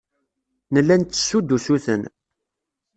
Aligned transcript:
Nella 0.73 0.95
nttessu-d 0.97 1.49
usuten. 1.57 2.01